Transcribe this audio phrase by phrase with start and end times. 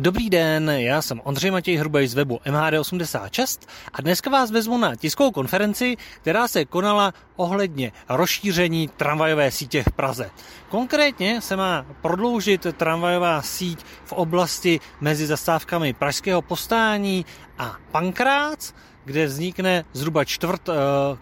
[0.00, 3.60] Dobrý den, já jsem Ondřej Matěj Hrubej z webu MHD86
[3.92, 9.92] a dneska vás vezmu na tiskovou konferenci, která se konala ohledně rozšíření tramvajové sítě v
[9.92, 10.30] Praze.
[10.68, 17.26] Konkrétně se má prodloužit tramvajová síť v oblasti mezi zastávkami Pražského postání
[17.58, 18.72] a Pankrác,
[19.04, 20.74] kde vznikne zhruba čtvrt uh,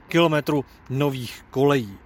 [0.08, 1.98] kilometru nových kolejí.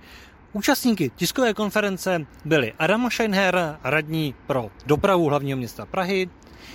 [0.52, 6.29] Účastníky tiskové konference byli Adam Scheinher, radní pro dopravu hlavního města Prahy,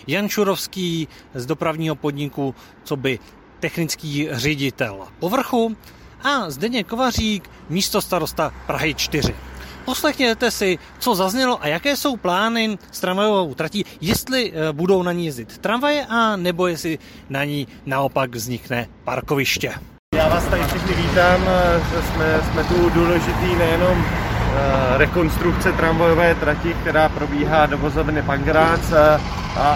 [0.07, 3.19] Jan Čurovský z dopravního podniku, co by
[3.59, 5.77] technický ředitel povrchu
[6.23, 9.35] a Zdeněk Kovařík, místo starosta Prahy 4.
[9.85, 15.11] Poslechněte si, co zaznělo a jaké jsou plány s tramvajovou tratí, jestli eh, budou na
[15.11, 19.73] ní jezdit tramvaje a nebo jestli na ní naopak vznikne parkoviště.
[20.15, 21.41] Já vás tady všichni vítám,
[21.91, 24.26] že jsme, jsme tu důležitý nejenom eh,
[24.97, 28.93] rekonstrukce tramvajové trati, která probíhá do vozovny Pangrác,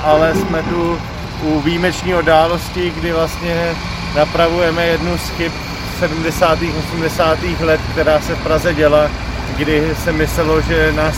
[0.03, 0.97] ale jsme tu
[1.43, 3.75] u výjimečné události, kdy vlastně
[4.15, 5.51] napravujeme jednu z chyb
[5.99, 6.59] 70.
[6.79, 7.37] 80.
[7.61, 9.09] let, která se v Praze děla,
[9.57, 11.15] kdy se myslelo, že nás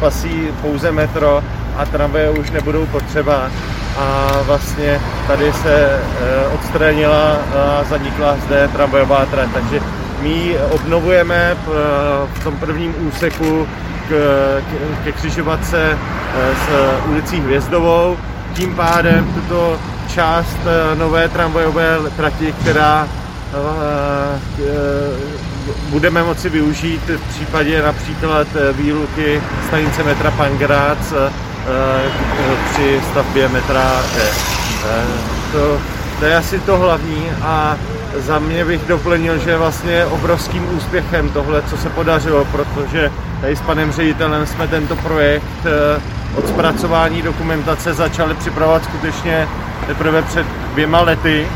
[0.00, 1.42] pasí pouze metro
[1.76, 3.50] a tramvaje už nebudou potřeba
[3.98, 9.80] a vlastně tady se eh, odstranila a zanikla zde tramvajová trať, takže
[10.24, 11.56] my obnovujeme eh,
[12.34, 13.68] v tom prvním úseku
[15.04, 16.68] ke křižovatce eh, s
[17.10, 18.16] ulicí Hvězdovou.
[18.54, 20.58] Tím pádem tuto část
[20.94, 23.08] nové tramvajové trati, která
[25.88, 31.12] budeme moci využít v případě například výluky stanice metra Pangrác
[31.66, 32.10] Eh,
[32.72, 34.02] při stavbě metra.
[34.18, 35.04] Eh,
[35.52, 35.78] to,
[36.18, 37.76] to je asi to hlavní a
[38.16, 43.60] za mě bych doplnil, že vlastně obrovským úspěchem tohle, co se podařilo, protože tady s
[43.60, 46.00] panem ředitelem jsme tento projekt eh,
[46.36, 49.48] od zpracování dokumentace začali připravovat skutečně
[49.86, 51.46] teprve před dvěma lety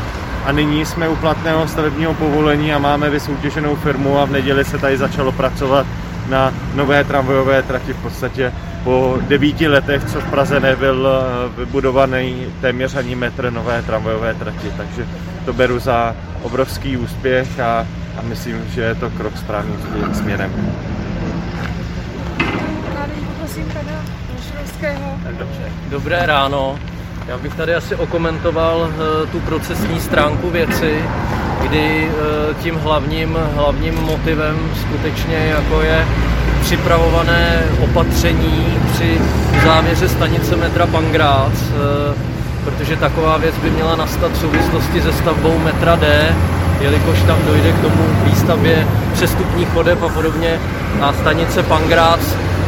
[0.45, 4.77] a nyní jsme u platného stavebního povolení a máme vysoutěženou firmu a v neděli se
[4.77, 5.85] tady začalo pracovat
[6.29, 8.53] na nové tramvajové trati v podstatě.
[8.83, 14.71] Po devíti letech, co v Praze nebyl eh, vybudovaný téměř ani metr nové tramvajové trati,
[14.77, 15.05] takže
[15.49, 17.87] to beru za obrovský úspěch a,
[18.17, 19.79] a myslím, že je to krok správným
[20.13, 20.51] směrem.
[25.89, 26.79] Dobré ráno.
[27.27, 31.03] Já bych tady asi okomentoval eh, tu procesní stránku věci,
[31.61, 36.05] kdy eh, tím hlavním, hlavním motivem skutečně jako je
[36.61, 39.21] připravované opatření při
[39.65, 42.28] závěře stanice metra Pangrác, eh,
[42.69, 46.35] protože taková věc by měla nastat v souvislosti se stavbou metra D,
[46.81, 50.59] jelikož tam dojde k tomu výstavbě přestupních chodeb a podobně.
[51.01, 52.19] A stanice Pangrác,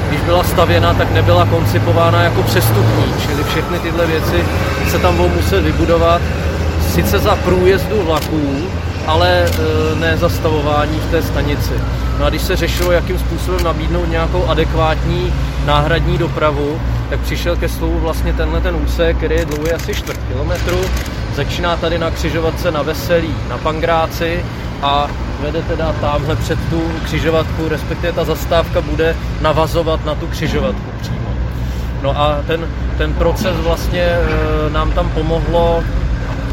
[0.09, 4.43] když byla stavěna, tak nebyla koncipována jako přestupní, čili všechny tyhle věci
[4.89, 6.21] se tam budou muset vybudovat
[6.89, 8.57] sice za průjezdu vlaků,
[9.07, 9.49] ale e,
[9.99, 11.73] ne zastavování v té stanici.
[12.19, 15.33] No a když se řešilo, jakým způsobem nabídnout nějakou adekvátní
[15.65, 16.79] náhradní dopravu,
[17.11, 20.77] tak přišel ke slovu vlastně tenhle ten úsek, který je dlouhý asi čtvrt kilometru.
[21.35, 24.45] Začíná tady na křižovatce na Veselí, na Pangráci
[24.81, 25.07] a
[25.41, 31.29] vede teda tamhle před tu křižovatku, respektive ta zastávka bude navazovat na tu křižovatku přímo.
[32.01, 32.67] No a ten,
[32.97, 34.19] ten proces vlastně e,
[34.69, 35.83] nám tam pomohlo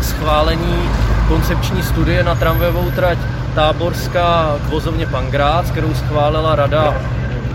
[0.03, 0.91] schválení
[1.29, 3.19] koncepční studie na tramvajovou trať
[3.55, 6.95] Táborská k vozovně Pangrác, kterou schválila rada,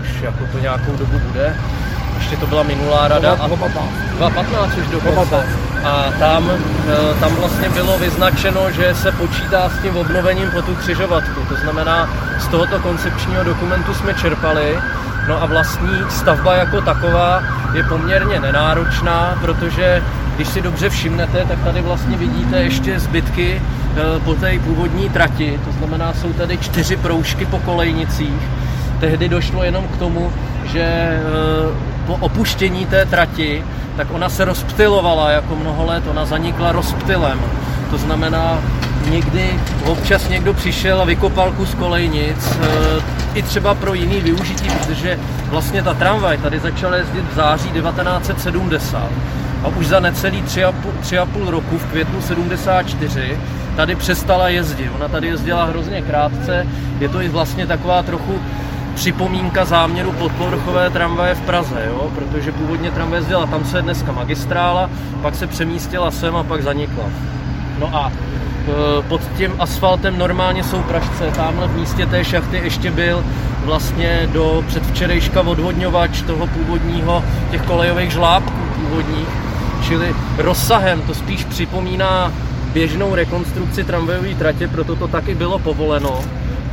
[0.00, 1.56] už jako to nějakou dobu bude,
[2.16, 3.32] ještě to byla minulá rada.
[3.32, 5.46] A 2015 už dokonce.
[5.84, 10.74] A tam, e, tam vlastně bylo vyznačeno, že se počítá s tím obnovením po tu
[10.74, 11.40] křižovatku.
[11.48, 12.08] To znamená,
[12.38, 14.78] z tohoto koncepčního dokumentu jsme čerpali.
[15.28, 17.42] No a vlastní stavba jako taková
[17.74, 20.02] je poměrně nenáročná, protože
[20.36, 25.60] když si dobře všimnete, tak tady vlastně vidíte ještě zbytky eh, po té původní trati,
[25.64, 28.42] to znamená, jsou tady čtyři proužky po kolejnicích.
[29.00, 30.32] Tehdy došlo jenom k tomu,
[30.64, 33.64] že eh, po opuštění té trati,
[33.96, 37.40] tak ona se rozptylovala jako mnoho let, ona zanikla rozptylem.
[37.90, 38.58] To znamená,
[39.10, 43.02] někdy občas někdo přišel a vykopal kus kolejnic, eh,
[43.34, 49.10] i třeba pro jiný využití, protože vlastně ta tramvaj tady začala jezdit v září 1970
[49.64, 53.38] a už za necelý tři a, půl, tři a půl roku v květnu 74
[53.76, 54.90] tady přestala jezdit.
[54.94, 56.66] Ona tady jezdila hrozně krátce,
[57.00, 58.40] je to i vlastně taková trochu
[58.94, 62.10] připomínka záměru podpovrchové tramvaje v Praze, jo?
[62.14, 64.90] protože původně tramvaj jezdila, tam se dneska magistrála,
[65.22, 67.04] pak se přemístila sem a pak zanikla.
[67.78, 72.90] No a e, pod tím asfaltem normálně jsou pražce, tamhle v místě té šachty ještě
[72.90, 73.24] byl
[73.64, 79.28] vlastně do předvčerejška odvodňovač toho původního, těch kolejových žlábků původních,
[79.82, 82.32] čili rozsahem to spíš připomíná
[82.72, 86.20] běžnou rekonstrukci tramvajové tratě, proto to taky bylo povoleno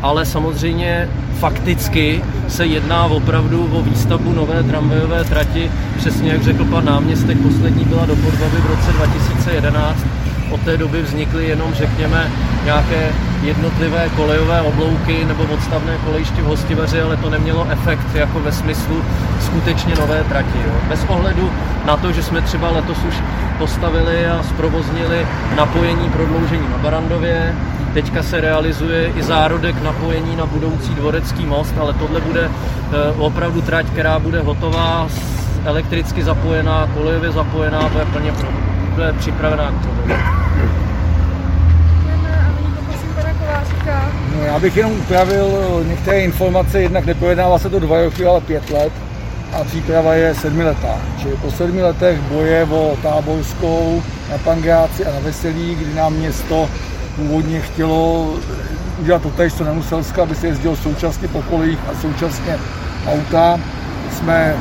[0.01, 1.09] ale samozřejmě
[1.39, 7.85] fakticky se jedná opravdu o výstavbu nové tramvajové trati, přesně jak řekl pan náměstek, poslední
[7.85, 10.05] byla do Podvavy v roce 2011.
[10.51, 12.31] Od té doby vznikly jenom, řekněme,
[12.65, 13.11] nějaké
[13.43, 19.01] jednotlivé kolejové oblouky nebo odstavné kolejiště v Hostivaři, ale to nemělo efekt jako ve smyslu
[19.39, 20.57] skutečně nové trati.
[20.67, 20.73] Jo.
[20.89, 21.51] Bez ohledu
[21.85, 23.15] na to, že jsme třeba letos už
[23.57, 25.27] postavili a zprovoznili
[25.57, 27.55] napojení prodloužení na Barandově,
[27.93, 33.61] Teďka se realizuje i zárodek napojení na budoucí dvorecký most, ale tohle bude eh, opravdu
[33.61, 35.07] trať, která bude hotová,
[35.65, 38.33] elektricky zapojená, kolejově zapojená, bude plně
[38.91, 40.21] bude připravená k tomu.
[44.35, 48.69] No, já bych jenom upravil některé informace, jednak neprojednává se to dva roky, ale pět
[48.69, 48.93] let
[49.53, 50.97] a příprava je sedmiletá.
[51.21, 56.69] Čili po sedmi letech boje o Táborskou na Pangráci a na Veselí, kdy nám město
[57.15, 58.33] původně chtělo
[58.99, 62.59] udělat to tež, co na Nuselska, aby se jezdilo současně po kolejích a současně
[63.07, 63.59] auta.
[64.11, 64.55] Jsme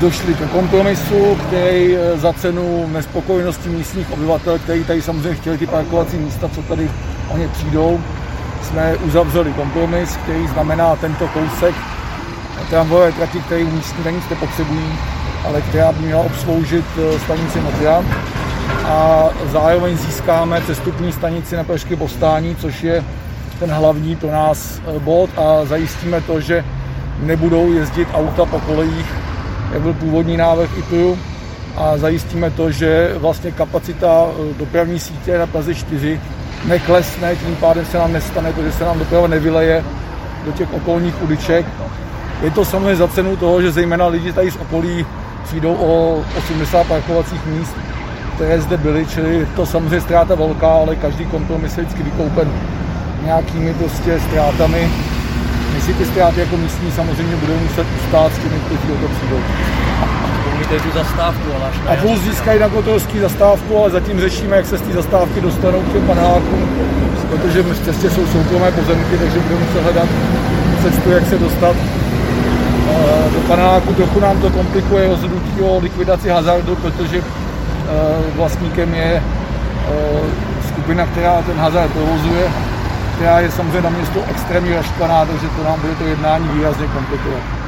[0.00, 5.66] došli ke kompromisu, který eh, za cenu nespokojenosti místních obyvatel, kteří tady samozřejmě chtěli ty
[5.66, 6.90] parkovací místa, co tady
[7.34, 8.00] o ně přijdou,
[8.62, 11.74] jsme uzavřeli kompromis, který znamená tento kousek
[12.70, 14.98] tramvajové trati, který místní daní nepotřebují,
[15.44, 18.04] ale která by měla obsloužit eh, stanici Modra
[18.84, 23.04] a zároveň získáme přestupní stanici na Pražské postání, což je
[23.58, 25.30] ten hlavní pro nás eh, bod.
[25.36, 26.64] A zajistíme to, že
[27.20, 29.14] nebudou jezdit auta po kolejích,
[29.72, 31.18] jak byl původní návrh IPRu
[31.76, 36.20] a zajistíme to, že vlastně kapacita eh, dopravní sítě na Praze 4
[36.64, 39.84] neklesne, tím pádem se nám nestane to, že se nám doprava nevyleje
[40.44, 41.66] do těch okolních uliček.
[42.42, 45.06] Je to samozřejmě za cenu toho, že zejména lidi tady z okolí
[45.44, 47.76] přijdou o 80 parkovacích míst,
[48.34, 52.52] které zde byly, čili to samozřejmě ztráta velká, ale každý kompromis je vždycky vykoupen
[53.24, 54.90] nějakými prostě ztrátami.
[55.74, 59.08] My si ty ztráty jako místní samozřejmě budou muset ustát s těmi, kteří o to
[59.08, 59.40] přijdou.
[60.82, 64.78] tu zastávku, ale až A plus získají na Kotovský zastávku, ale zatím řešíme, jak se
[64.78, 66.68] z té zastávky dostanou k těm panelákům,
[67.30, 70.08] protože v cestě jsou soukromé pozemky, takže budeme muset hledat
[70.82, 73.94] cestu, jak se dostat eh, do paneláku.
[73.94, 77.22] Trochu nám to komplikuje rozhodnutí o likvidaci hazardu, protože
[78.36, 82.48] vlastníkem je eh, skupina, která ten hazard provozuje,
[83.14, 87.61] která je samozřejmě na město extrémně raštvaná, takže to nám bude to jednání výrazně komplikovat.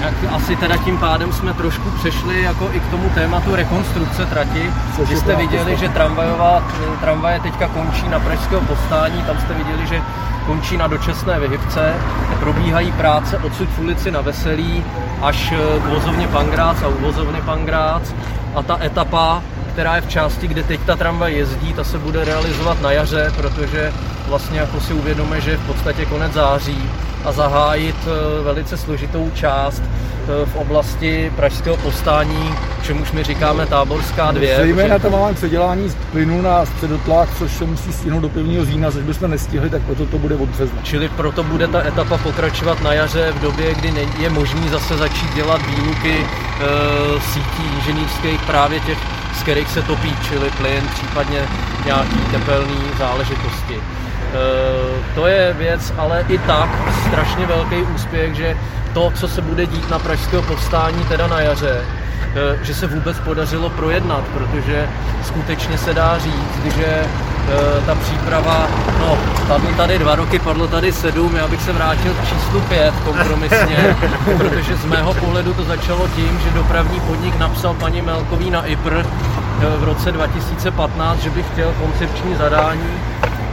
[0.00, 4.72] Jak asi teda tím pádem jsme trošku přešli jako i k tomu tématu rekonstrukce trati.
[5.08, 6.62] Vy jste viděli, že tramvajová,
[7.00, 10.02] tramvaje teďka končí na Pražského postání, tam jste viděli, že
[10.46, 11.94] končí na dočasné vyhybce,
[12.40, 14.84] probíhají práce odsud v ulici na Veselí
[15.22, 15.52] až
[15.84, 18.02] k vozovně Pangrác a u vozovny Pangrác
[18.54, 19.42] a ta etapa,
[19.72, 23.32] která je v části, kde teď ta tramvaj jezdí, ta se bude realizovat na jaře,
[23.36, 23.92] protože
[24.30, 26.90] vlastně jako si uvědomíme, že je v podstatě konec září
[27.24, 34.30] a zahájit eh, velice složitou část eh, v oblasti pražského postání, čemuž my říkáme Táborská
[34.30, 34.56] 2.
[34.56, 38.64] Zejména tam máme předělání z plynu na středotlak, což se musí stihnout do 1.
[38.64, 40.82] října, což bychom nestihli, tak proto to bude od března.
[40.82, 45.34] Čili proto bude ta etapa pokračovat na jaře v době, kdy je možný zase začít
[45.34, 48.98] dělat výluky e, sítí inženýrských právě těch,
[49.38, 51.48] z kterých se topí, čili plyn, případně
[51.84, 53.80] nějaký tepelný záležitosti.
[54.34, 56.68] Eh, to je věc, ale i tak
[57.08, 58.56] strašně velký úspěch, že
[58.94, 61.80] to, co se bude dít na pražského povstání teda na jaře,
[62.34, 64.88] eh, že se vůbec podařilo projednat, protože
[65.24, 67.06] skutečně se dá říct, že eh,
[67.86, 68.68] ta příprava,
[69.00, 69.18] no,
[69.48, 73.96] padlo tady dva roky, padlo tady sedm, já bych se vrátil k číslu pět kompromisně,
[74.38, 79.06] protože z mého pohledu to začalo tím, že dopravní podnik napsal paní Melkový na IPR
[79.78, 82.90] v roce 2015, že by chtěl koncepční zadání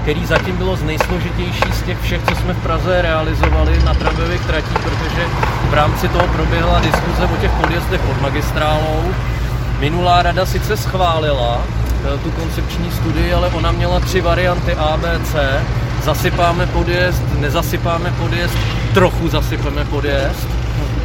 [0.08, 4.46] který zatím bylo z nejsložitější z těch všech, co jsme v Praze realizovali na tramvajových
[4.46, 5.22] tratích, protože
[5.70, 9.04] v rámci toho proběhla diskuze o těch podjezdech pod magistrálou.
[9.80, 15.20] Minulá rada sice schválila eh, tu koncepční studii, ale ona měla tři varianty A, B,
[15.24, 15.64] C.
[16.04, 18.58] Zasypáme podjezd, nezasypáme podjezd,
[18.94, 20.57] trochu zasypeme podjezd.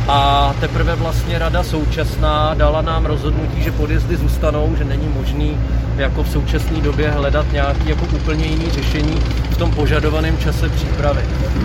[0.08, 5.56] A teprve vlastně rada současná dala nám rozhodnutí, že podjezdy zůstanou, že není možný
[5.96, 11.22] jako v současné době hledat nějaký jako úplně jiný řešení v tom požadovaném čase přípravy.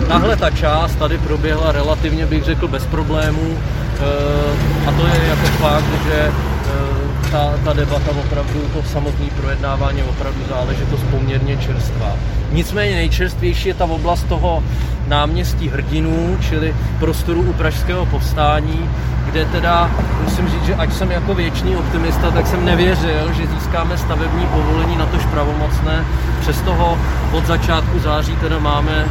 [0.08, 3.58] Tahle ta část tady proběhla relativně, bych řekl, bez problémů.
[4.00, 10.02] Eh, a to je jako fakt, že eh, ta, ta debata opravdu, to samotné projednávání
[10.02, 12.12] opravdu záležitost poměrně čerstvá.
[12.52, 14.62] Nicméně nejčerstvější je ta oblast toho
[15.08, 18.90] náměstí hrdinů, čili prostoru u Pražského povstání,
[19.30, 19.90] kde teda
[20.24, 24.96] musím říct, že ať jsem jako věčný optimista, tak jsem nevěřil, že získáme stavební povolení
[24.96, 26.04] na tož pravomocné.
[26.40, 26.98] Přes toho
[27.32, 29.08] od začátku září teda máme e,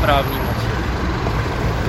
[0.00, 0.66] právní moci.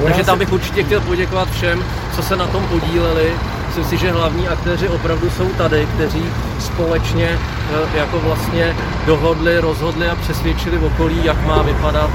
[0.04, 1.84] Takže tam bych určitě chtěl poděkovat všem,
[2.16, 3.34] co se na tom podíleli.
[3.76, 6.24] Myslím si, že hlavní aktéři opravdu jsou tady, kteří
[6.60, 12.10] společně e, jako vlastně dohodli, rozhodli a přesvědčili v okolí, jak má vypadat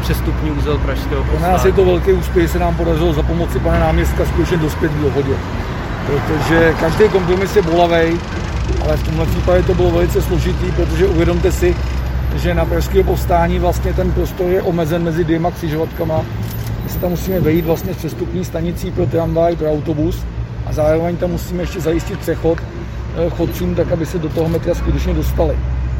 [0.00, 3.78] přestupní úzel Pražského Pro nás je to velký úspěch, se nám podařilo za pomoci pana
[3.78, 5.34] náměstka skutečně dospět k dohodě.
[6.06, 8.20] Protože každý kompromis je bolavý,
[8.84, 11.76] ale v tomhle případě to bylo velice složitý, protože uvědomte si,
[12.36, 16.20] že na Pražského povstání vlastně ten prostor je omezen mezi dvěma křižovatkama.
[16.84, 20.24] My se tam musíme vejít vlastně s přestupní stanicí pro tramvaj, pro autobus
[20.66, 24.74] a zároveň tam musíme ještě zajistit přechod eh, chodcům, tak aby se do toho metra
[24.74, 25.58] skutečně dostali.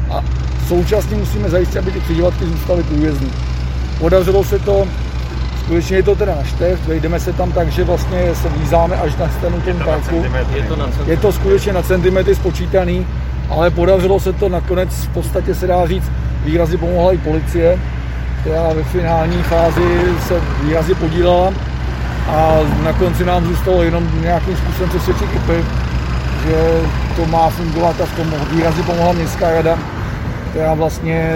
[0.09, 0.23] A
[0.67, 3.31] současně musíme zajistit, aby ty křižovatky zůstaly průjezdní.
[3.99, 4.87] Podařilo se to,
[5.63, 9.15] skutečně je to teda na štef, vejdeme se tam tak, že vlastně se výzáme až
[9.15, 10.25] na scénu tom parku.
[10.55, 13.07] Je to, na je to skutečně na centimetry spočítaný,
[13.49, 16.11] ale podařilo se to nakonec, v podstatě se dá říct,
[16.45, 17.79] výrazně pomohla i policie,
[18.41, 21.53] která ve finální fázi se výrazně podílela
[22.27, 25.65] a na konci nám zůstalo jenom nějakým způsobem přesvědčit IPy,
[26.43, 26.81] že
[27.15, 29.77] to má fungovat a v tom výrazně pomohla městská rada,
[30.49, 31.31] která vlastně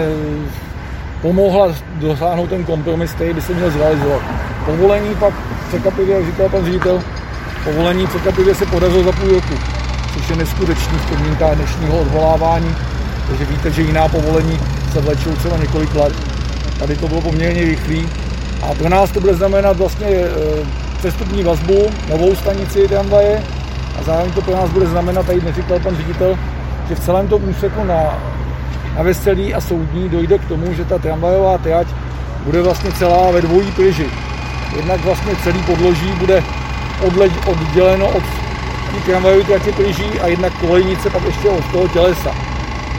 [1.22, 4.20] pomohla dosáhnout ten kompromis, který by se měl zrealizovat.
[4.66, 5.34] Povolení pak
[5.68, 7.02] překvapivě, jak říkal pan ředitel,
[7.64, 9.54] povolení překvapivě se podařilo za půl roku,
[10.14, 12.76] což je neskutečný v podmínkách dnešního odvolávání,
[13.28, 14.60] takže víte, že jiná povolení
[14.92, 16.12] se vlečou třeba několik let.
[16.78, 18.08] Tady to bylo poměrně rychlý
[18.62, 20.30] a pro nás to bude znamenat vlastně e,
[20.98, 23.42] přestupní vazbu, novou stanici tramvaje
[24.00, 26.38] a zároveň to pro nás bude znamenat, tady neříkal pan ředitel,
[26.88, 28.18] že v celém tom úseku na
[28.96, 31.86] na Veselí a Soudní dojde k tomu, že ta tramvajová trať
[32.44, 34.06] bude vlastně celá ve dvojí plyži.
[34.76, 36.42] Jednak vlastně celý podloží bude
[37.06, 38.22] odleď, odděleno od
[39.06, 42.34] tramvajové tratě plyží a jednak kolejnice pak ještě od toho tělesa.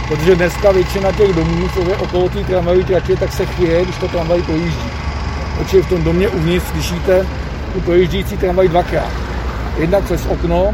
[0.08, 3.98] Protože dneska většina těch domů, co je okolo té tramvajové tratě, tak se chvěje, když
[3.98, 5.03] to tramvaj projíždí.
[5.58, 7.26] Protože v tom domě uvnitř slyšíte
[7.74, 9.12] tu projíždící tramvaj dvakrát.
[9.78, 10.74] Jednak přes okno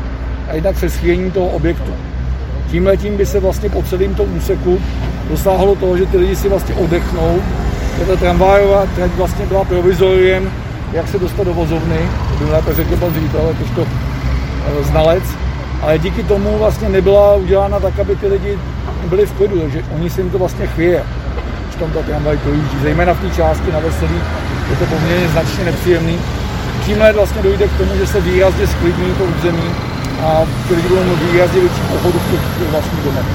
[0.49, 1.93] a jednak přes chvění toho objektu.
[2.71, 4.79] Tímhle tím by se vlastně po celém tom úseku
[5.29, 7.41] dosáhlo toho, že ty lidi si vlastně oddechnou.
[8.07, 10.51] Ta tramvajová trať vlastně byla provizoriem,
[10.93, 11.99] jak se dostat do vozovny,
[12.39, 15.23] to by lépe řekl pan ředitel, jakožto eh, znalec,
[15.81, 18.59] ale díky tomu vlastně nebyla udělána tak, aby ty lidi
[19.09, 21.03] byli v klidu, takže oni si jim to vlastně chvěje,
[21.79, 24.19] tam ta tramvaj projíždí, zejména v té části na Veselí,
[24.69, 26.17] je to poměrně značně nepříjemný.
[26.85, 29.69] Tímhle vlastně dojde k tomu, že se výrazně sklidní to území
[30.23, 33.25] a ty lidi budou mít výrazně větší pochodu v těch vlastních domech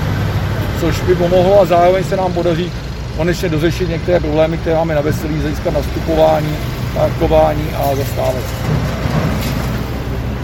[0.84, 2.72] což by pomohlo a zároveň se nám podaří
[3.16, 6.56] konečně dořešit některé problémy, které máme na veselí z hlediska nastupování,
[6.94, 8.44] parkování a zastávek.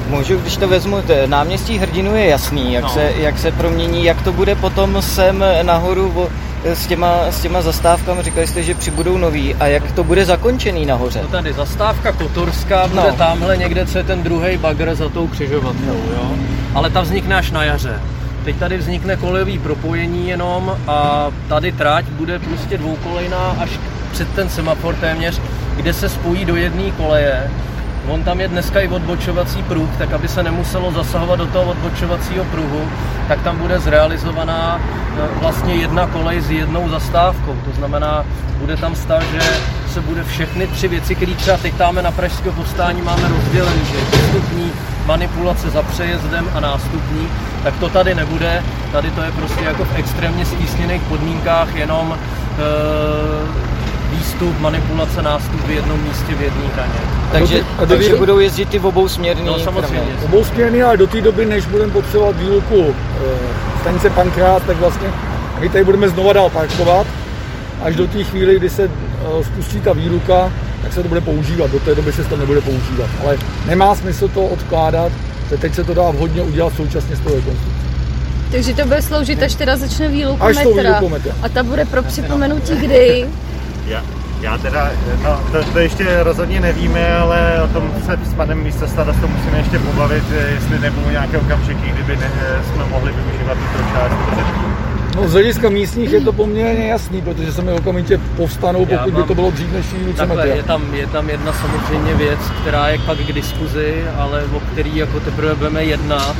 [0.08, 2.90] Můžu, když to vezmu, náměstí hrdinu je jasný, jak, no.
[2.90, 6.28] se, jak se promění, jak to bude potom sem nahoru
[6.64, 10.86] s těma, s těma zastávkami, říkali jste, že přibudou nový a jak to bude zakončený
[10.86, 11.20] nahoře?
[11.22, 13.16] No tady zastávka Kotorská bude no.
[13.16, 16.12] tamhle někde, co je ten druhý bagr za tou křižovatkou, no.
[16.12, 16.34] jo?
[16.74, 18.00] Ale ta vznikne až na jaře.
[18.44, 23.70] Teď tady vznikne kolejový propojení jenom a tady trať bude prostě dvoukolejná až
[24.12, 25.40] před ten semafor téměř,
[25.76, 27.50] kde se spojí do jedné koleje.
[28.08, 32.44] On tam je dneska i odbočovací pruh, tak aby se nemuselo zasahovat do toho odbočovacího
[32.44, 32.88] pruhu,
[33.28, 37.56] tak tam bude zrealizovaná e, vlastně jedna kolej s jednou zastávkou.
[37.64, 38.24] To znamená,
[38.58, 39.40] bude tam stav, že
[39.92, 43.98] se bude všechny tři věci, které třeba teď máme na Pražského povstání, máme rozdělené, že
[44.10, 44.72] postupní
[45.06, 47.28] manipulace za přejezdem a nástupní,
[47.62, 48.62] tak to tady nebude.
[48.92, 53.79] Tady to je prostě jako v extrémně stísněných podmínkách jenom e,
[54.10, 56.92] výstup, manipulace, nástup v jednom místě v jedné hraně.
[57.32, 59.44] Takže, a do, takže budou jezdit ty obou směrný?
[59.44, 60.12] No samozřejmě.
[60.24, 62.94] Obou směrný, ale do té doby, než budeme potřebovat výluku e,
[63.80, 65.08] stanice Pankrát, tak vlastně
[65.60, 67.06] my tady budeme znova dál parkovat,
[67.82, 68.90] až do té chvíli, kdy se e,
[69.44, 70.52] spustí ta výluka,
[70.82, 71.70] tak se to bude používat.
[71.70, 73.10] Do té doby se to nebude používat.
[73.24, 75.12] Ale nemá smysl to odkládat,
[75.60, 77.80] teď se to dá vhodně udělat současně s tou rekonstrukcí.
[78.50, 81.00] Takže to bude sloužit, až teda začne výluku metra.
[81.08, 81.34] metra.
[81.42, 83.26] A ta bude pro připomenutí kdy?
[83.90, 84.02] Já,
[84.40, 84.90] já teda,
[85.24, 89.78] no, to, to ještě rozhodně nevíme, ale o tom se s panem místostarostou musíme ještě
[89.78, 92.30] pobavit, jestli nebudou nějaké okamžiky, kdyby ne,
[92.74, 94.12] jsme mohli využívat tuto část,
[95.16, 99.22] No z hlediska místních je to poměrně jasný, protože se mi okamžitě povstanou, pokud by
[99.22, 103.18] to bylo dřív než Takhle, je tam, je tam jedna samozřejmě věc, která je pak
[103.18, 106.36] k diskuzi, ale o který jako teprve budeme jednat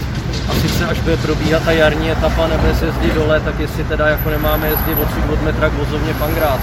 [0.51, 4.09] A sice až bude probíhat ta jarní etapa, nebude se jezdit dole, tak jestli teda
[4.09, 4.97] jako nemáme jezdit
[5.33, 6.61] od metra k vozovně Pangrác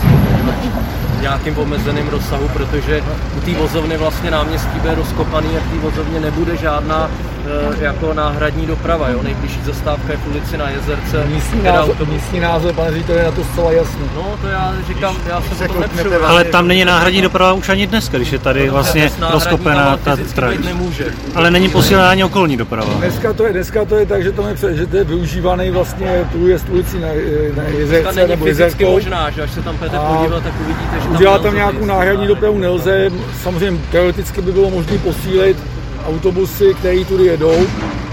[1.17, 3.03] v nějakým omezeným rozsahu, protože
[3.37, 7.09] u té vozovny vlastně náměstí bude rozkopaný a v té vozovně nebude žádná
[7.79, 9.09] jako náhradní doprava.
[9.09, 9.19] Jo?
[9.23, 11.23] Nejbližší zastávka je v ulici na Jezerce.
[11.27, 14.05] Místní názor, místní názor, pane řediteli, je na to zcela jasný.
[14.15, 15.67] No to já říkám, já jsem se
[16.03, 19.31] to vám- Ale tam není náhradní doprava už ani dneska, když je tady vlastně Dnes
[19.31, 20.65] rozkopená tam ta trať.
[20.65, 21.05] nemůže.
[21.35, 22.93] Ale není posílená ani okolní doprava.
[22.93, 26.25] Dneska to je, dneska to je tak, že, to je, že to je využívaný vlastně
[26.31, 27.07] průjezd ulicí na,
[27.57, 28.91] na Jezerce není nebo fyzicky Jezerkou.
[28.93, 32.57] možná, že až se tam A podívat, tak uvidíte, že Udělat tam nějakou náhradní dopravu
[32.57, 33.09] nelze,
[33.43, 35.57] samozřejmě teoreticky by bylo možné posílit
[36.07, 37.55] autobusy, které tudy jedou.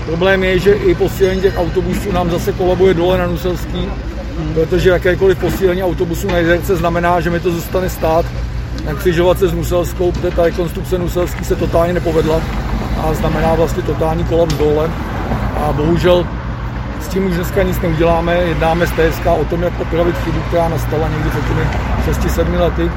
[0.07, 3.89] Problém je, že i posílení těch autobusů nám zase kolabuje dole na Nuselský,
[4.55, 8.27] protože jakékoliv posílení autobusů na Jezerce znamená, že mi to zůstane stát
[8.87, 12.41] na křižovatce s Nuselskou, protože ta rekonstrukce Nuselský se totálně nepovedla
[13.03, 14.91] a znamená vlastně totální kolaps dole.
[15.57, 16.27] A bohužel
[17.03, 20.69] s tím už dneska nic neuděláme, jednáme s TSK o tom, jak opravit chybu, která
[20.69, 22.91] nastala někdy před těmi 6-7 lety.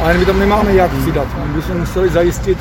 [0.00, 1.26] Ale my tam nemáme jak přidat.
[1.46, 2.58] My bychom museli zajistit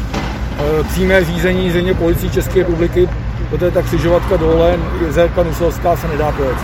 [0.88, 3.10] přímé řízení země policii České republiky,
[3.50, 6.58] protože ta křižovatka dole, jezerka Nuselská se nedá projet.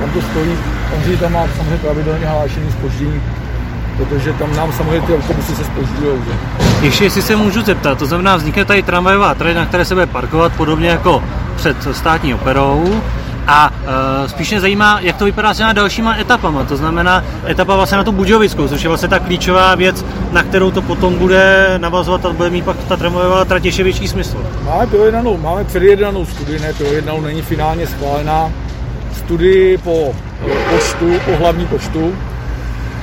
[0.00, 0.58] Tam to stojí,
[0.90, 3.22] každý tam má samozřejmě pravidelně hlášení spoždění,
[3.96, 6.18] protože tam nám samozřejmě ty autobusy se spožďují.
[6.26, 6.32] že?
[6.86, 10.06] Ještě jestli se můžu zeptat, to znamená, vznikne tady tramvajová trať, na které se bude
[10.06, 11.22] parkovat podobně jako
[11.56, 13.02] před státní operou.
[13.46, 13.72] A
[14.24, 16.64] e, spíš mě zajímá, jak to vypadá s těma dalšíma etapama.
[16.64, 20.70] To znamená etapa vlastně na tu Budějovickou, což je vlastně ta klíčová věc, na kterou
[20.70, 24.36] to potom bude navazovat a bude mít pak ta tramvajová trať ještě větší smysl.
[24.64, 28.50] Máme projednanou, máme předjednanou studii, ne projednanou, není finálně schválená.
[29.12, 30.14] Studii po
[30.70, 32.14] poštu, po hlavní poštu,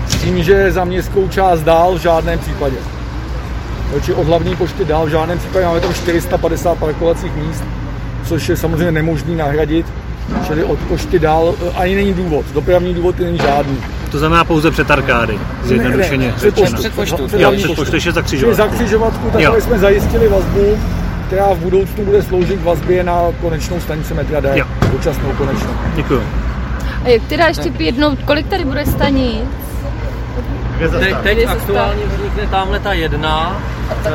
[0.08, 2.76] s tím, že za městskou část dál v žádném případě.
[4.06, 7.64] Či od hlavní pošty dál v žádném případě máme tam 450 parkovacích míst,
[8.26, 9.86] což je samozřejmě nemožný nahradit.
[10.48, 13.78] Čili od pošty dál eh, ani není důvod, dopravní důvod není žádný.
[14.12, 16.76] To znamená pouze před arkády, zjednodušeně Ne, ne, před poštu.
[16.76, 17.28] Před poštu.
[17.28, 17.76] Před Jo, před poštu.
[17.82, 18.58] poštou ještě za křižovatku.
[18.58, 20.78] za křižovatku takhle jsme zajistili vazbu,
[21.28, 24.66] která v budoucnu bude sloužit k vazbě na konečnou stanici metra D, Jo.
[24.92, 25.72] dočasnou konečnou.
[25.96, 26.24] Děkuju.
[27.06, 29.44] A jak teda ještě jednou, kolik tady bude stanic?
[31.00, 33.62] Teď, teď aktuálně vznikne tamhle ta jedna
[34.06, 34.10] eh,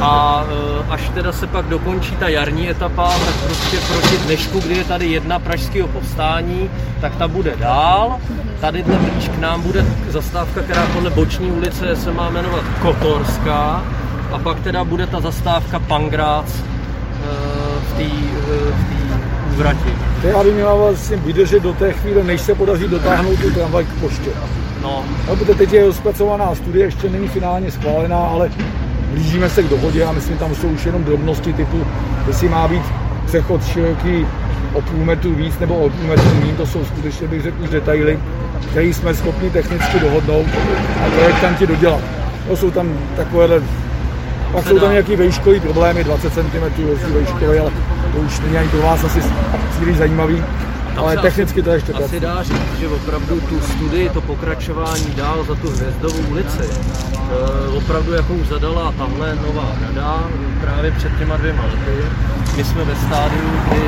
[0.00, 4.76] a eh, až teda se pak dokončí ta jarní etapa, tak prostě proti dnešku, kdy
[4.76, 8.18] je tady jedna pražského povstání, tak ta bude dál.
[8.60, 13.84] Tady blíž k nám bude zastávka, která podle boční ulice se má jmenovat Kotorská
[14.32, 17.26] a pak teda bude ta zastávka Pangrác eh,
[17.80, 19.94] v té eh, úvrati.
[20.18, 24.00] která by měla vlastně vydržet do té chvíle, než se podaří dotáhnout tu tramvaj k
[24.00, 24.30] poště.
[24.82, 28.50] No, No, protože teď je rozpracovaná studie, ještě není finálně schválená, ale
[29.10, 31.86] blížíme se k dohodě a myslím, tam jsou už jenom drobnosti typu,
[32.26, 32.82] jestli má být
[33.26, 34.26] přechod široký
[34.72, 37.70] o půl metru víc nebo o půl metru méně, to jsou skutečně, bych řekl, už
[37.70, 38.18] detaily,
[38.70, 40.46] které jsme schopni technicky dohodnout
[41.06, 42.00] a projektanti dodělat.
[42.48, 43.62] To jsou tam takovéhle
[44.52, 47.70] pak jsou tam nějaké vejškové problémy, 20 cm rozdíl vejškový, ale
[48.14, 49.20] to už není ani pro vás asi
[49.70, 50.44] příliš zajímavý.
[50.94, 55.44] Tam Ale technicky to ještě asi dá říct, že opravdu tu studii, to pokračování dál
[55.44, 60.24] za tu hvězdovou ulici, eh, opravdu jako už zadala tahle nová rada
[60.60, 62.04] právě před těma dvěma lety.
[62.56, 63.80] My jsme ve stádiu, kdy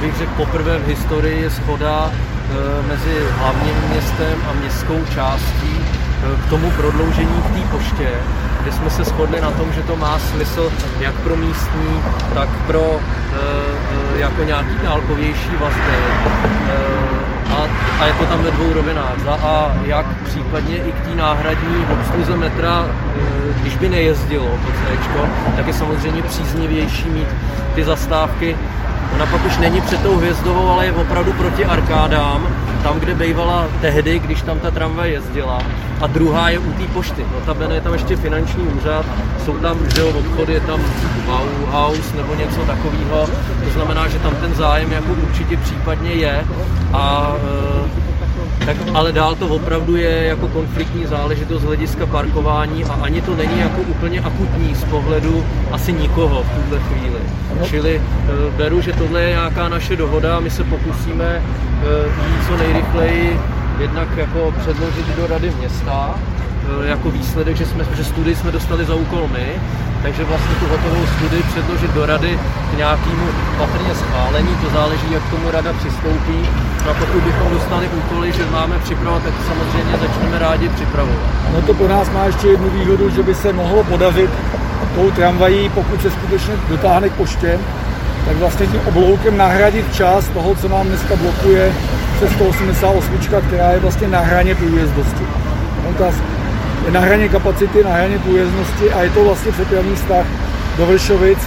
[0.00, 6.46] bych řekl poprvé v historii je schoda eh, mezi hlavním městem a městskou částí eh,
[6.46, 8.10] k tomu prodloužení k té poště,
[8.66, 12.02] kde jsme se shodli na tom, že to má smysl jak pro místní,
[12.34, 15.96] tak pro eh, jako nějaký dálkovější vazby.
[16.68, 17.68] Eh, A,
[18.00, 19.18] a je to tam ve dvou rovinách.
[19.24, 22.86] Za A, jak případně i k té náhradní obsluze metra,
[23.60, 24.98] když by nejezdilo to C,
[25.56, 27.28] tak je samozřejmě příznivější mít
[27.74, 28.56] ty zastávky.
[29.14, 32.48] Ona pak už není před tou hvězdovou, ale je opravdu proti arkádám,
[32.82, 35.58] tam, kde bývala tehdy, když tam ta tramvaj jezdila.
[36.00, 37.26] A druhá je u té pošty.
[37.32, 39.06] Notabene je tam ještě finanční úřad,
[39.44, 40.80] jsou tam že jo, obchody, je tam
[41.26, 43.26] Bauhaus nebo něco takového.
[43.64, 46.44] To znamená, že tam ten zájem jako určitě případně je.
[46.92, 47.32] A
[48.02, 48.05] e,
[48.66, 53.36] tak, ale dál to opravdu je jako konfliktní záležitost z hlediska parkování a ani to
[53.36, 57.20] není jako úplně akutní z pohledu asi nikoho v tuhle chvíli.
[57.64, 58.02] Čili e,
[58.56, 61.40] beru, že tohle je nějaká naše dohoda, my se pokusíme e,
[62.28, 63.40] jít co nejrychleji
[63.80, 66.14] jednak jako předložit do rady města
[66.84, 69.46] jako výsledek, že, jsme, že studii jsme dostali za úkol my,
[70.02, 72.38] takže vlastně tu hotovou studii předložit do rady
[72.74, 73.26] k nějakému
[73.58, 76.38] patrně schválení, to záleží, jak tomu rada přistoupí.
[76.84, 81.18] No a pokud bychom dostali úkoly, že máme připravovat, tak samozřejmě začneme rádi připravovat.
[81.54, 84.30] No to pro nás má ještě jednu výhodu, že by se mohlo podařit
[84.96, 87.58] tou tramvají, pokud se skutečně dotáhne k poště,
[88.26, 91.72] tak vlastně tím obloukem nahradit část toho, co nám dneska blokuje
[92.16, 95.24] přes 188, která je vlastně na hraně průjezdosti.
[95.84, 96.10] No,
[96.84, 100.26] je na hraně kapacity, na hraně průjezdnosti a je to vlastně přepravní vztah
[100.78, 101.38] do Vršovic,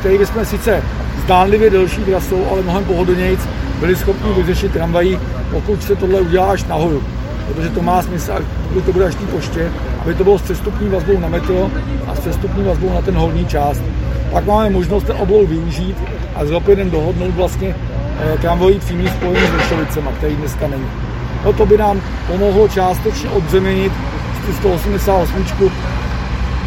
[0.00, 0.82] který bychom sice
[1.24, 3.40] zdánlivě delší trasou, ale mnohem pohodlnějíc
[3.80, 5.18] byli schopni vyřešit tramvají,
[5.50, 7.02] pokud se tohle udělá až nahoru.
[7.46, 8.32] Protože to má smysl,
[8.68, 11.70] pokud to bude až té poště, aby to bylo s přestupní vazbou na metro
[12.06, 13.82] a s přestupní vazbou na ten horní část.
[14.32, 15.96] Pak máme možnost ten oblou využít
[16.34, 17.74] a s Rapidem dohodnout vlastně
[18.20, 20.86] eh, tramvají přímý spojení s Vršovicema, který dneska není.
[21.44, 23.92] No to by nám pomohlo částečně odzeměnit
[24.52, 25.70] 188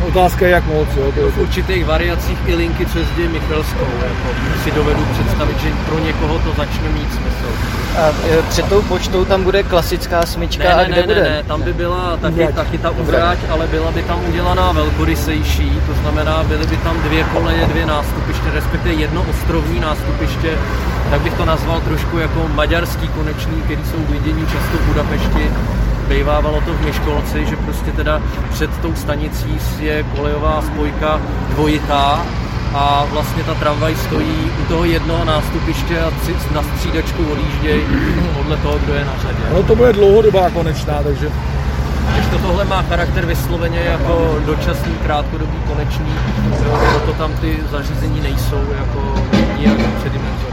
[0.08, 0.88] Otázka je, jak moc.
[0.98, 1.32] Jo, to je...
[1.32, 3.88] V určitých variacích i linky přes jezdí Michelskou.
[4.04, 7.50] Jako si dovedu představit, že pro někoho to začne mít smysl.
[7.98, 11.24] A e, před tou počtou tam bude klasická smyčka ne, ne, a kde ne, bude?
[11.24, 15.82] Ne, ne, tam by byla taky, taky ta uvrať, ale byla by tam udělaná velkorysejší,
[15.88, 20.58] to znamená, byly by tam dvě koleje, dvě nástupiště, respektive jedno ostrovní nástupiště,
[21.10, 25.52] tak bych to nazval trošku jako maďarský konečný, který jsou vidění často v Budapešti,
[26.08, 32.26] Bejvávalo to v Myškolci, že prostě teda před tou stanicí je kolejová spojka dvojitá
[32.74, 37.84] a vlastně ta tramvaj stojí u toho jednoho nástupiště a tři, na střídačku odjíždějí
[38.38, 39.44] podle toho, kdo je na řadě.
[39.54, 41.32] No to bude dlouhodobá konečná, takže
[42.14, 46.14] když to tohle má charakter vysloveně jako dočasný, krátkodobý, konečný,
[46.92, 49.16] proto tam ty zařízení nejsou jako
[49.58, 50.53] nijak předimenzované.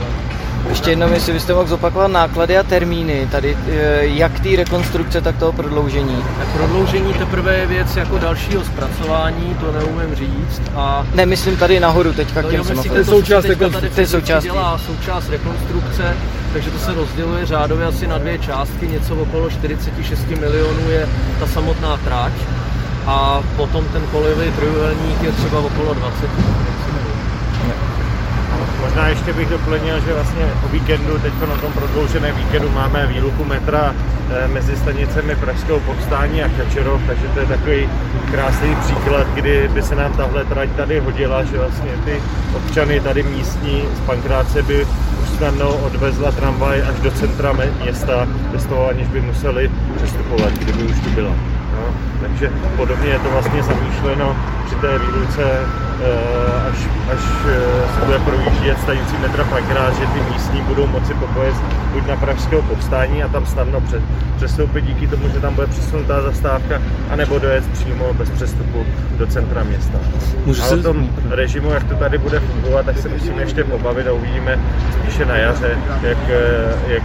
[0.70, 5.36] Ještě jednou, jestli byste mohl zopakovat náklady a termíny, tady eh, jak té rekonstrukce, tak
[5.36, 6.24] toho prodloužení.
[6.38, 10.62] Tak prodloužení teprve je věc jako dalšího zpracování, to neumím říct.
[10.74, 12.92] A ne, myslím tady nahoru teďka k těm semaforům.
[12.92, 13.94] To je součást rekonstrukce.
[13.94, 14.44] To je součást.
[14.44, 16.16] dělá součást rekonstrukce,
[16.52, 21.08] takže to se rozděluje řádově asi na dvě částky, něco okolo 46 milionů je
[21.40, 22.32] ta samotná tráť
[23.06, 26.30] a potom ten kolejový trojuhelník je třeba okolo 20
[29.00, 33.44] Možná ještě bych doplnil, že vlastně o víkendu, teď na tom prodlouženém víkendu máme výluku
[33.44, 33.94] metra
[34.30, 37.88] eh, mezi stanicemi Pražského povstání a Kačerov, takže to je takový
[38.30, 42.22] krásný příklad, kdy by se nám tahle trať tady hodila, že vlastně ty
[42.56, 44.84] občany tady místní z Pankráce by
[45.22, 50.82] už snadno odvezla tramvaj až do centra města, bez toho aniž by museli přestupovat, kdyby
[50.82, 51.59] už tu byla.
[52.20, 55.44] Takže podobně je to vlastně zamýšleno při té výluce
[56.00, 56.78] Eh, až,
[57.12, 61.54] až eh, se bude projíždět stanicí metra Pankrát, že ty místní budou moci popojet
[61.92, 64.02] buď na Pražského povstání a tam snadno před,
[64.36, 68.86] přestoupit díky tomu, že tam bude přesunutá zastávka, anebo dojet přímo bez přestupu
[69.18, 69.98] do centra města.
[70.44, 74.06] Můžu a o tom režimu, jak to tady bude fungovat, tak se musíme ještě pobavit
[74.06, 74.58] a uvidíme
[74.92, 77.04] spíše na jaře, jak, eh, jak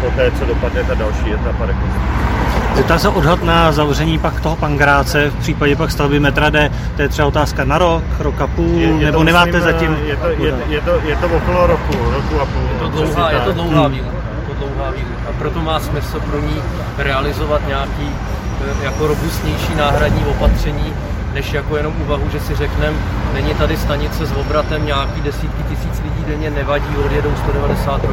[0.00, 2.41] po té, co dopadne ta další etapa rekonstrukce.
[2.76, 6.70] Zeptá se odhad na zavření pak toho pangráce v případě pak stavby metra D.
[6.96, 9.62] To je třeba otázka na rok, rok a půl, je, je nebo to, nemáte myslím,
[9.62, 9.98] zatím?
[10.06, 12.62] Je to, je, je, to, je to okolo roku, roku a půl.
[12.72, 13.98] Je to dlouhá, je to dlouhá hmm.
[14.46, 14.88] To dlouhá
[15.28, 16.62] A proto má smysl pro ní
[16.98, 20.92] realizovat nějaký eh, jako robustnější náhradní opatření,
[21.34, 22.96] než jako jenom úvahu, že si řekneme,
[23.34, 28.08] není tady stanice s obratem nějaký desítky tisíc lidí denně, nevadí, odjedou 193.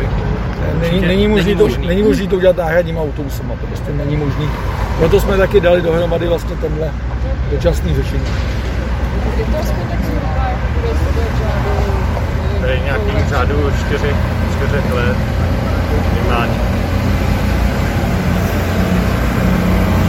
[0.81, 1.87] Není, není, možný to, možný.
[1.87, 4.49] není možný to udělat náhradním autobusem, to prostě není možný.
[4.97, 6.91] Proto jsme taky dali dohromady vlastně tenhle
[7.51, 8.25] dočasný řešení.
[12.61, 14.15] To je nějaký řádu 4,
[14.57, 15.17] 4 let
[16.13, 16.53] minimálně.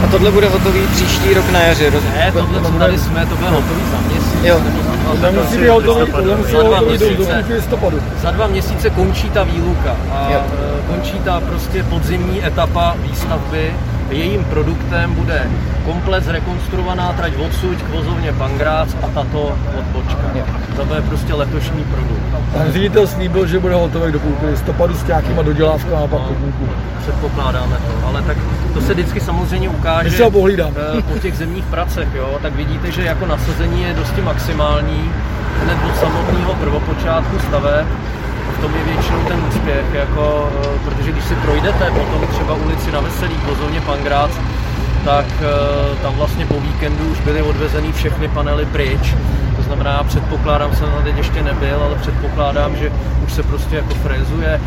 [0.11, 2.15] tohle bude hotový příští rok na jaře, rozumím?
[2.17, 4.43] Ne, tohle, co tady jsme, to bude hotový za měsíc.
[4.43, 4.61] Jo.
[5.21, 7.99] To musí být hotový, to musí být hotový do, do listopadu.
[8.21, 10.39] Za dva měsíce končí ta výluka a jo.
[10.39, 13.73] E, končí ta prostě podzimní etapa výstavby.
[14.11, 15.47] Jejím produktem bude
[15.85, 20.21] komplet zrekonstruovaná trať odsud k vozovně Pangrác a tato odbočka.
[20.87, 22.21] To je prostě letošní produkt.
[22.53, 26.67] Pan ředitel slíbil, že bude hotový do půlky listopadu s nějakýma dodělávkama a pak no,
[27.01, 28.37] Předpokládáme to, ale tak
[28.73, 32.39] to se vždycky samozřejmě ukáže eh, po těch zemních pracech, jo?
[32.41, 35.11] tak vidíte, že jako nasazení je dosti maximální
[35.63, 37.85] hned od samotného prvopočátku stave.
[38.61, 42.91] V tom je většinou ten úspěch, jako, eh, protože když si projdete potom třeba ulici
[42.91, 44.31] na Veselý, v vozovně Pangrác,
[45.05, 49.15] tak eh, tam vlastně po víkendu už byly odvezeny všechny panely pryč.
[49.55, 52.91] To znamená, předpokládám, jsem teď ještě nebyl, ale předpokládám, že
[53.25, 54.61] už se prostě jako frézuje,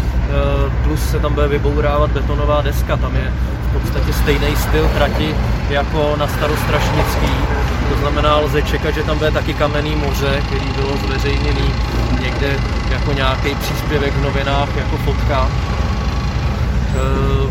[0.85, 3.33] plus se tam bude vybourávat betonová deska, tam je
[3.75, 5.35] podstatě stejný styl trati
[5.71, 7.54] jako na starostrašnický.
[7.89, 11.73] To znamená, lze čekat, že tam bude taky kamenný moře, který bylo zveřejněný
[12.21, 12.57] někde
[12.91, 15.49] jako nějaký příspěvek v novinách, jako fotka.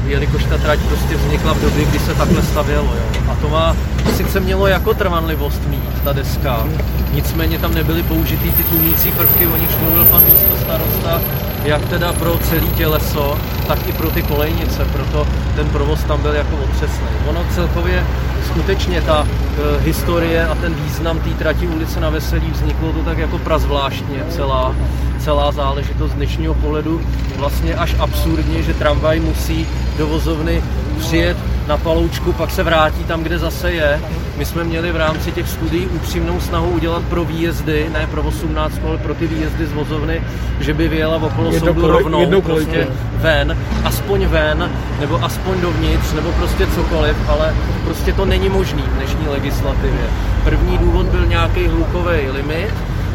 [0.05, 2.93] jelikož ta trať prostě vznikla v době, kdy se takhle stavělo.
[2.95, 3.21] Jo.
[3.31, 3.75] A to má,
[4.15, 6.67] sice mělo jako trvanlivost mít ta deska,
[7.13, 11.21] nicméně tam nebyly použitý ty tlumící prvky, o nichž mluvil pan místo starosta,
[11.63, 16.33] jak teda pro celý těleso, tak i pro ty kolejnice, proto ten provoz tam byl
[16.33, 17.07] jako otřesný.
[17.27, 18.05] Ono celkově
[18.53, 23.17] skutečně ta e, historie a ten význam té trati ulice na Veselí vzniklo to tak
[23.17, 24.75] jako prazvláštně celá,
[25.19, 27.01] celá záležitost z dnešního pohledu
[27.37, 30.63] vlastně až absurdně, že tramvaj musí do vozovny
[30.99, 31.37] přijet
[31.67, 34.01] na paloučku, pak se vrátí tam, kde zase je.
[34.37, 38.79] My jsme měli v rámci těch studií upřímnou snahu udělat pro výjezdy, ne pro 18,
[38.87, 40.21] ale pro ty výjezdy z vozovny,
[40.59, 46.31] že by vyjela okolo jedno soudu rovnou, prostě ven, aspoň ven, nebo aspoň dovnitř, nebo
[46.31, 50.05] prostě cokoliv, ale prostě to není možný v dnešní legislativě.
[50.43, 52.73] První důvod byl nějaký hlukový limit,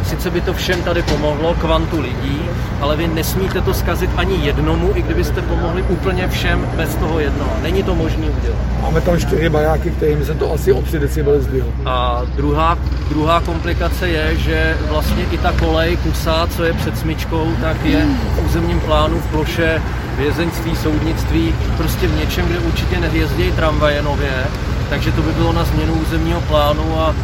[0.09, 2.41] Sice by to všem tady pomohlo, kvantu lidí,
[2.81, 7.51] ale vy nesmíte to zkazit ani jednomu, i kdybyste pomohli úplně všem bez toho jednoho.
[7.63, 8.59] Není to možné udělat.
[8.83, 11.67] Máme tam čtyři baráky, kterým se to asi o 3 decibely zdvihl.
[11.87, 17.53] A druhá, druhá komplikace je, že vlastně i ta kolej kusá, co je před smyčkou,
[17.63, 19.83] tak je v územním plánu v ploše
[20.19, 24.45] vězeňství, soudnictví, prostě v něčem, kde určitě nejezdí tramvaje nově,
[24.91, 27.15] takže to by bylo na změnu územního plánu a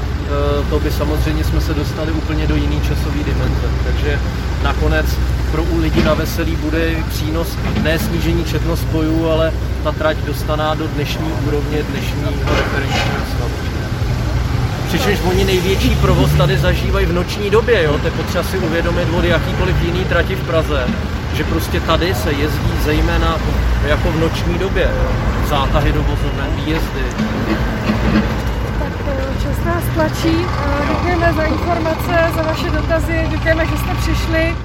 [0.71, 3.69] to by samozřejmě jsme se dostali úplně do jiný časové dimenze.
[3.85, 4.21] Takže
[4.63, 5.07] nakonec
[5.53, 7.49] pro u lidí na veselí bude přínos
[7.83, 9.53] ne snížení četnost spojů, ale
[9.85, 13.55] ta trať dostaná do dnešní úrovně dnešního referenčního stavu.
[14.89, 17.99] Přičemž oni největší provoz tady zažívají v noční době, jo?
[17.99, 20.87] to je potřeba si uvědomit od jakýkoliv jiný trati v Praze,
[21.35, 23.37] že prostě tady se jezdí zejména
[23.87, 25.13] jako v noční době, jo?
[25.49, 27.05] zátahy do vozoven, výjezdy,
[29.45, 30.37] čas nás tlačí.
[30.89, 34.65] Děkujeme za informace, za vaše dotazy, děkujeme, že jste přišli.